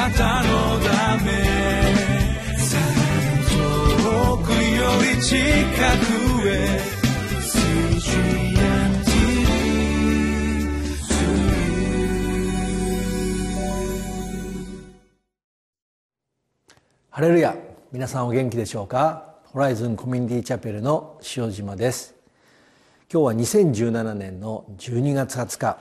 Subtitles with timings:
[0.00, 1.30] なたのため
[3.44, 4.56] 遠くよ
[5.14, 6.80] り近くへ
[17.10, 17.54] ハレルヤ
[17.92, 19.34] 皆さんお元気でしょうか？
[19.52, 22.14] ホライズンコミュニティチャペルの塩島です。
[23.12, 25.78] 今日は2017年の12月20日。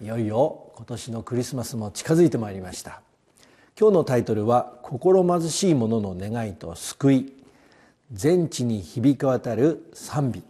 [0.00, 3.02] いよいよ今年のクリスマスも近づいてまいりました。
[3.82, 7.32] 今日のタイトルは「心貧しい者の願いと救い。
[8.12, 10.44] 全地に響き渡る賛美」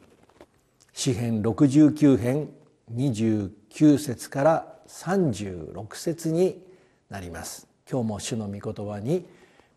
[0.92, 2.50] 詩編69編
[2.94, 6.62] 29節から36節に
[7.08, 7.66] なります。
[7.90, 9.24] 今日も主の御言葉に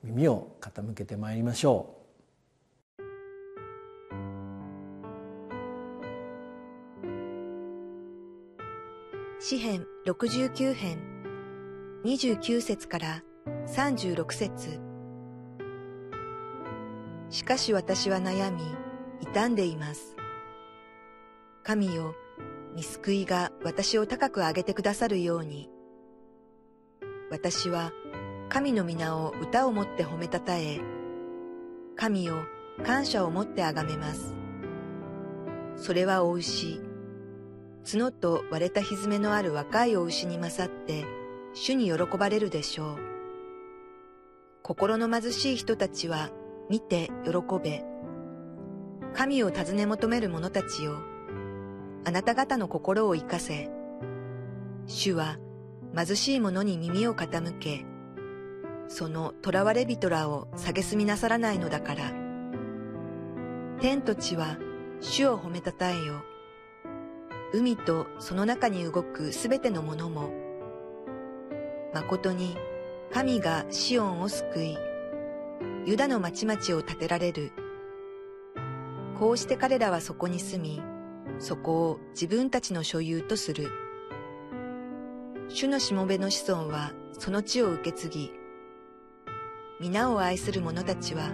[0.03, 1.95] 耳を傾けてまいりましょ
[2.99, 3.01] う。
[9.41, 10.99] 詩編69編
[12.03, 13.23] 29節から
[13.67, 14.79] 36節
[17.29, 18.61] しかし私は悩み
[19.33, 20.15] 傷んでいます
[21.63, 22.15] 神よ
[22.75, 25.69] 見救いが私を高く上げてくださるように
[27.31, 27.91] 私は
[28.49, 30.79] 神の皆を歌をもって褒めたたえ、
[31.95, 32.35] 神を
[32.85, 34.33] 感謝をもってあがめます。
[35.75, 36.79] それはお牛、
[37.83, 41.05] 角と割れた蹄のある若いお牛に勝って、
[41.53, 43.14] 主に喜ばれるでしょう。
[44.67, 46.31] 心の貧しい人たちは
[46.71, 47.85] 見て喜べ。
[49.13, 51.03] 神を尋ね求める者たちよ。
[52.03, 53.69] あなた方の心を生かせ。
[54.87, 55.37] 主は
[55.95, 57.85] 貧しい者に耳を傾け、
[58.87, 62.11] その囚われ人らを蔑みなさらないのだから。
[63.81, 64.57] 天と地は
[64.99, 66.23] 主を褒めたたえよ。
[67.53, 70.31] 海とその中に動くすべてのものも。
[71.93, 72.57] 誠に
[73.15, 74.77] 神がシオンを救い、
[75.85, 77.53] ユダの町々を建てられる。
[79.17, 80.81] こうして彼らはそこに住み、
[81.39, 83.71] そこを自分たちの所有とする。
[85.47, 88.31] 主のしもべの子孫はその地を受け継ぎ、
[89.79, 91.29] 皆を愛する者たちは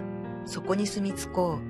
[0.46, 1.62] そこに住み着こう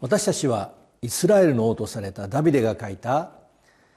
[0.00, 0.72] 私たちは
[1.02, 3.32] イスラエルの王とされたダビデが書いた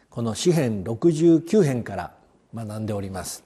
[0.09, 2.16] この詩編69編から
[2.65, 3.43] 学んでおります。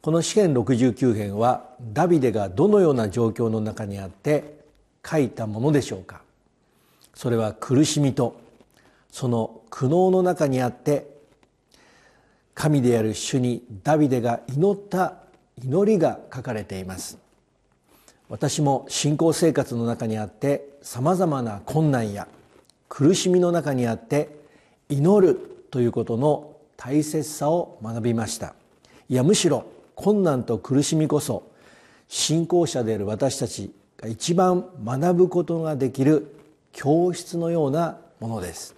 [0.00, 4.58] この詩編69編はダビデがどのような状況の中にあって
[5.04, 6.22] 書いたものでしょうか。
[7.14, 8.40] それは苦しみと
[9.10, 11.18] その苦悩の中にあって
[12.54, 15.14] 神である主にダビデが祈った
[15.62, 17.18] 祈りが書かれています。
[18.28, 22.28] 私も信仰生活の中にあってさまざまな困難や
[22.88, 24.36] 苦しみの中にあって
[24.88, 28.54] 祈るということの大切さを学びました。
[29.08, 29.66] いやむしろ
[29.96, 31.50] 困難と苦しみこそ
[32.06, 36.36] 信仰者である私たちが一番学ぶことができる
[36.72, 38.76] 教室のようなものです。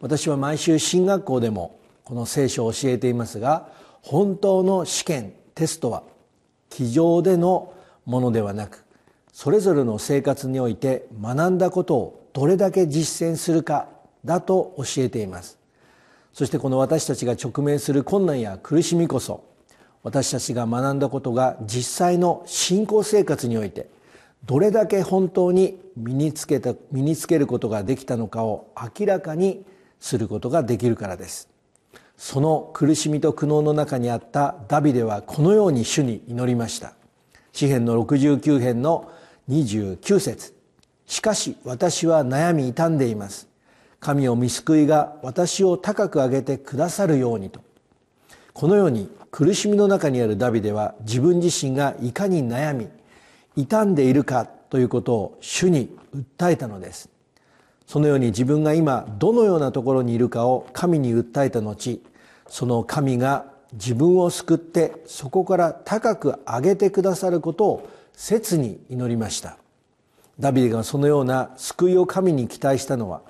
[0.00, 3.68] 私は毎週進学校でもこの聖書を教えていますが
[4.02, 6.02] 本当の試験テストは
[6.68, 7.72] 机上での
[8.04, 8.84] ものではなく
[9.32, 13.88] それぞれの生活において学んだことをどれだけ実践するか
[14.22, 15.58] だと教えています。
[16.36, 19.42] そしてこの私たちが直面する困難や苦しみこそ
[20.02, 23.88] 私たちが学んだことが実際の信仰生活において
[24.44, 29.64] どれだけ本当に身につけた身につけることができたのかを明らかに
[29.98, 31.48] することができるからです。
[32.18, 36.92] その苦しみと苦悩の中にあったダビデはこのように主に祈りました。
[37.52, 39.10] 詩篇の69編の
[39.48, 40.54] 29節。
[41.06, 43.55] しかし私は悩み傷んでいます。
[44.00, 47.60] 神を見救いが私を高く上げてくださるようにと。
[48.52, 52.88] このように苦しみの中にあるダビデは自分自身がいかに悩み
[53.54, 57.10] 傷んでいるかということを主に訴えたのです。
[57.86, 62.00] そのように自分が今どのようなところにいるかを神に訴えた後
[62.48, 69.58] その神が自分を救ってそこから高く上げてくださることを切に祈りました。
[70.38, 73.22] ダビデがそのような救いを神に期待したのは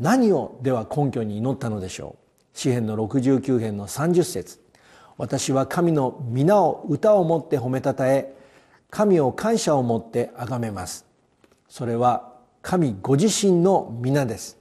[0.00, 2.58] 何をでは根拠に祈ったのでしょう？
[2.58, 4.58] 詩篇の69編の30節。
[5.18, 8.34] 私は神の皆を歌をもって褒めたたえ
[8.88, 11.04] 神を感謝をもって崇めます。
[11.68, 12.32] それは
[12.62, 14.58] 神ご自身の皆です。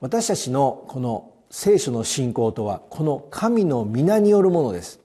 [0.00, 5.00] 私たちのこの聖書の信仰とはこの神の皆によるものです。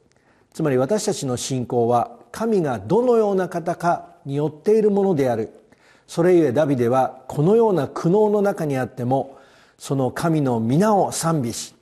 [0.53, 5.53] つまり私たちの信仰は神がどのような方かによっているものである。
[6.05, 9.38] それゆえダビデはこのような苦悩の中にあっても
[9.79, 11.73] その神の皆を賛美し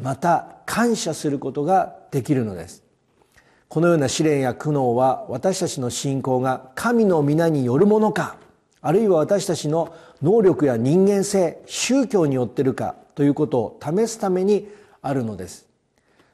[0.00, 2.84] また感謝することができるのです。
[3.68, 8.36] このような試練や苦悩は私たちの信仰が神の皆によるものか
[8.82, 14.68] あるいは私たちの能力や人間性宗教によってるかということを試すために
[15.00, 15.66] あるのです。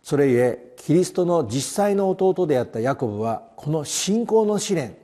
[0.02, 4.96] それゆえキリストの実際の弟であったヤコブはこの信仰の試練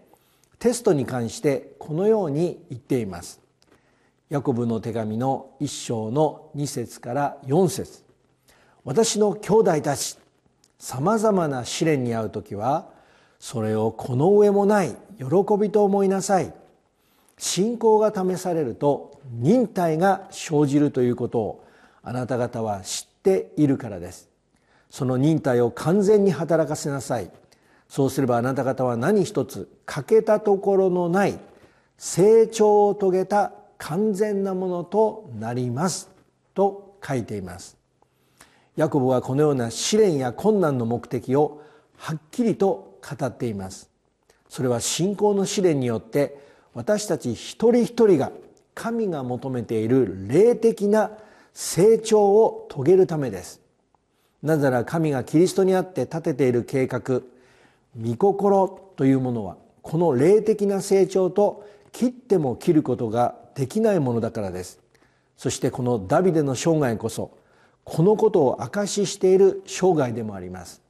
[0.58, 3.43] テストに関してこのように言っています。
[4.34, 8.02] ヤコブの手紙の一章の2節から4節。
[8.82, 10.18] 私の兄弟たち
[10.76, 12.88] さまざまな試練に遭う時は
[13.38, 15.24] それをこの上もない喜
[15.56, 16.52] びと思いなさい。
[17.38, 21.64] 信仰が試されると忍耐が生じるということを
[22.02, 24.28] あなた方は知っているからです。
[24.90, 27.30] その忍耐を完全に働かせなさい。
[27.88, 31.38] そうすればあなた方は何一つ欠けたところのない
[31.98, 33.52] 成長を遂げた
[33.84, 36.08] 完全なものとなります
[36.54, 37.76] と書いています。
[38.76, 41.60] ヤコブはこのような試練や困難の目的を
[41.98, 43.90] はっきりと語っています。
[44.48, 46.38] それは信仰の試練によって
[46.72, 48.32] 私たち一人一人が
[48.74, 51.10] 神が求めている霊的な
[51.52, 53.60] 成長を遂げるためです。
[54.42, 57.20] なぜなら神がキリストにあって立てている計画
[58.00, 64.80] 御心というものはこの霊的な成長と切っても切ることができないものだからです。
[65.36, 67.36] そしてこのダビデの生涯こそ
[67.84, 70.82] このことを証ししている生涯でもあります。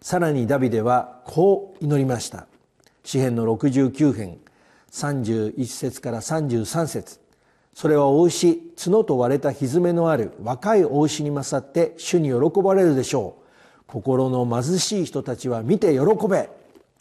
[0.00, 2.46] さらにダビデはこう祈りました。
[3.04, 4.38] 詩篇の69編
[4.90, 7.20] 31節から33節。
[7.74, 13.44] それはお牛角と割れた蹄のある若いお牛に勝って主に喜ばれるでしょう。
[13.86, 16.48] 心の貧しい人たちは見て喜べ。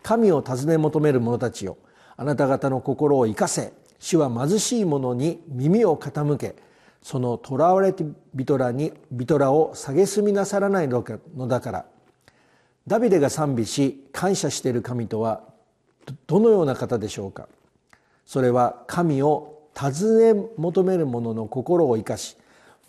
[0.02, 1.78] 神を尋ね求める者たちよ。
[2.18, 3.72] あなた方の心を生かせ。
[4.04, 6.56] 主は貧しい者に耳を傾け
[7.02, 8.04] その囚われて
[8.36, 11.02] 人らに人らを蔑みなさらないの
[11.48, 11.86] だから。
[12.86, 15.42] ダビデが賛美し感謝している神とは
[16.28, 17.48] どのような方でしょうか。
[18.26, 22.36] それは神を尋ね求める者の心を生かし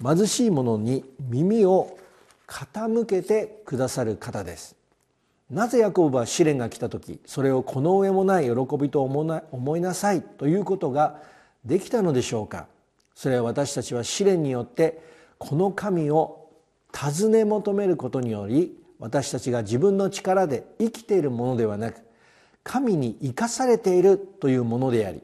[0.05, 1.96] 貧しい者に耳を
[2.49, 4.75] 傾けてくださる方です。
[5.50, 11.20] なぜヤコブは試練が来た時それをこの上もない喜びと思いなさいということが
[11.64, 12.67] できたのでしょうか？
[13.14, 15.02] それは私たちは試練によって
[15.38, 16.49] この神を
[16.93, 22.00] 尋ね求めることにより私たちが自分の力で生きているものではなく
[22.62, 25.20] 神に生かされているというものであり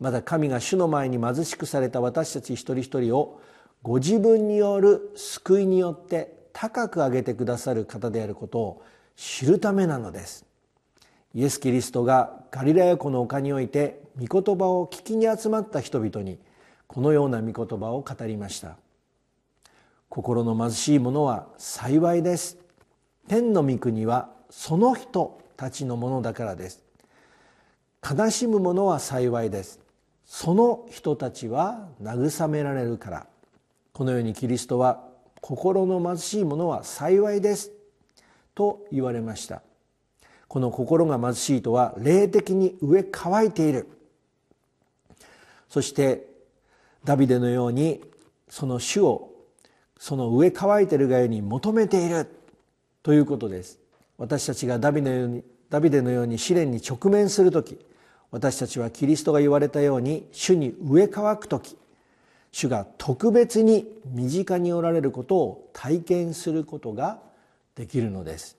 [0.00, 3.40] また神が主の前に貧しくされた私たち一人一人を
[3.82, 8.82] ご自分による救いによって高く上げてくださる方であることを
[9.16, 10.44] 知るためなのです。
[11.34, 16.38] イエス・キリストがガリラヤ湖の丘において御言葉を聞きに集まった人々に
[16.86, 18.76] このような御言葉を語りました。
[20.08, 22.58] 心の貧しい者は幸いです。
[23.28, 26.82] 天の御国はその人たちのものだからです。
[28.02, 29.80] 悲しむ者は幸いです。
[30.26, 33.26] その人たちは慰められるから。
[33.94, 35.04] このようにキリストは
[35.40, 37.70] 心の貧しい者は幸いです。
[38.54, 39.62] と言われました。
[40.48, 43.88] この心が貧しいとは霊的に上乾いている。
[45.68, 46.26] そして
[47.04, 48.02] ダビデのように
[48.48, 49.32] その主を
[49.98, 52.28] その上乾いているがゆえに求めている。
[53.02, 53.80] ということです。
[54.16, 57.78] 私たちがダビデのようにダビデのように試練に直面する時
[58.30, 61.76] 私たちはキリストが言われたように主に上乾く時
[62.52, 67.20] 主が特別に身近におられることを体験することが
[67.74, 68.56] できるのです。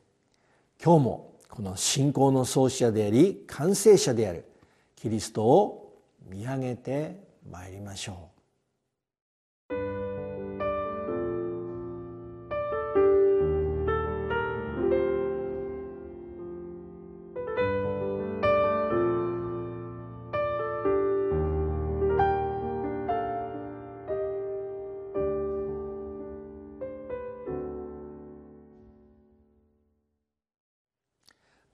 [0.83, 4.45] 今日もこの信仰の創始者であり完成者である
[4.95, 8.32] キリストを見上げてまいりましょう。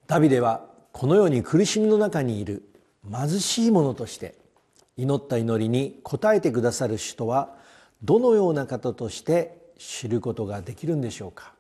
[0.10, 2.64] ダビデはこのように苦しみの中にいる
[3.12, 4.34] 貧しい者として
[4.98, 7.56] 祈った祈りに応えてくださる主とは
[8.02, 11.54] どのような方として知ることができるんでしょうか。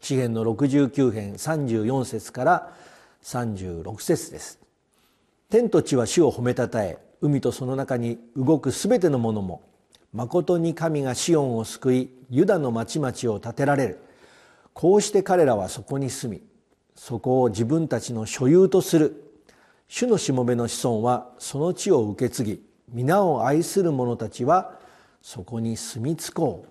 [0.00, 2.74] 詩篇の69編34節から
[3.22, 4.58] 36節です。
[5.50, 9.60] 天と地は主を褒めたたえ海とその中に動くすべてのものも
[10.14, 13.98] 誠に神がシオンを救いユダの町々を建てられる。
[14.72, 16.53] こうして彼らはそこに住み
[16.94, 19.20] そこを自分たちの所有とする。
[19.88, 24.78] 主のしもべの子孫はその地を受け継ぎ皆を愛する者たちは
[25.20, 26.70] そこに住み着こう。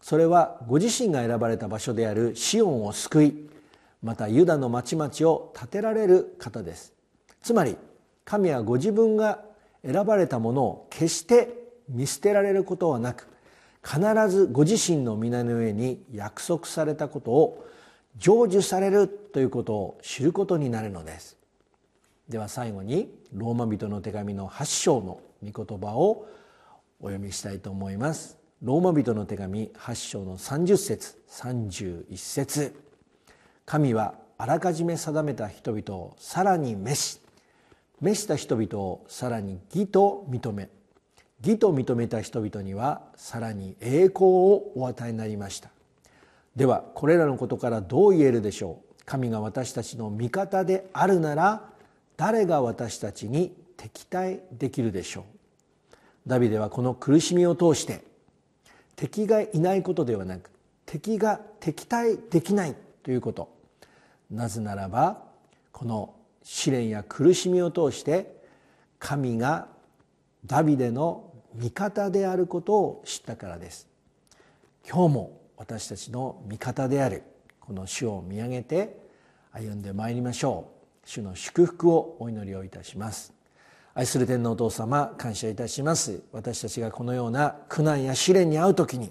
[0.00, 3.50] それはご自身が選ばれた場所であるシオンを救い
[4.02, 6.92] またユダの町々を建てられる方です。
[7.42, 7.76] つまり
[8.24, 9.40] 神はご自分が
[9.84, 11.48] 選ばれたものを決して
[11.88, 13.28] 見捨てられることはなく
[13.84, 17.66] 必ずご自身の皆の上に約束されたことを
[18.18, 21.36] 成就されるということを知ることになるのです。
[22.28, 26.26] では最後にローマ人の手紙の8章の御言葉を
[27.00, 28.38] お読みしたいと思います。
[28.62, 32.74] ローマ人の手紙8章の30節31節。
[33.64, 37.20] 神はあらかじめ定めた人々をさらに召し
[38.00, 40.68] 召した人々をさらに義と認め
[41.42, 45.70] 義と認めた人々にはさらに栄光をお与えになりました。
[46.56, 48.94] ではこれらのことからどう言えるでしょう？
[49.04, 51.62] 神が私たちの味方であるなら
[52.16, 55.24] 誰が私たちに敵対できるでしょう？
[56.26, 58.02] ダビデはこの苦しみを通して
[58.96, 60.50] 敵がいないことではなく
[60.86, 63.54] 敵が敵対できないということ。
[64.30, 65.22] なぜならば
[65.70, 68.34] この試練や苦しみを通して
[68.98, 69.68] 神が
[70.46, 73.86] ダビデの味方であることを知ったからです。
[74.88, 77.22] 今日も私たちの味方である。
[77.60, 78.96] この主を見上げて
[79.52, 80.68] 歩んでまいりましょ
[81.04, 81.08] う。
[81.08, 83.32] 主の祝福をお祈りをいたします。
[83.94, 86.22] 愛する天皇お父様感謝いたします。
[86.32, 89.10] 私たちがこのような苦難や試練に遭う時に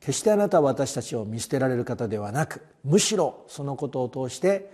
[0.00, 4.70] 決してあなたは私たちを見捨てられる方ではなくむしろそのことを通して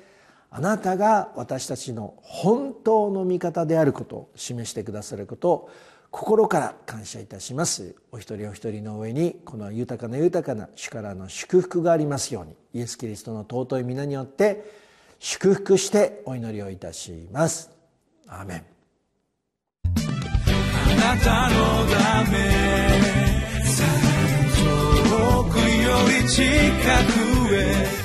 [0.51, 5.71] あなたが私たちの本当の味方であることを示してくださることを
[6.13, 7.97] 心から感謝いたします。
[8.13, 14.63] お一人お一人の上にこの豊かな豊かな主からの祝福がありますようにイエス・キリストの尊い皆によって
[15.19, 17.71] 祝福してお祈りをいたします。
[18.29, 18.65] アーメン。
[19.85, 22.39] あなたのため
[24.59, 25.65] 遠くよ
[26.23, 26.43] り近
[27.49, 28.03] くへ